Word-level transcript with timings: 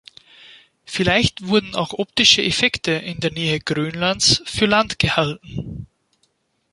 Vielleicht 0.83 1.45
wurden 1.45 1.75
auch 1.75 1.93
optische 1.93 2.41
Effekte 2.41 2.89
in 2.93 3.19
der 3.19 3.29
Nähe 3.29 3.59
Grönlands 3.59 4.41
für 4.47 4.65
Land 4.65 4.97
gehalten. 4.97 5.85